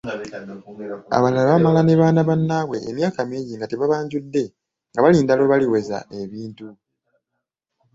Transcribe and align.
Abalala 1.17 1.49
bamala 1.51 1.81
ne 1.83 1.95
baana 2.01 2.21
bannaabwe 2.29 2.77
emyaka 2.89 3.19
mingi 3.29 3.53
nga 3.55 3.69
tebabanjudde 3.71 4.43
nga 4.91 4.99
balinda 5.03 5.33
lwe 5.37 5.49
baliweza 5.51 5.97
ebintu. 6.21 6.67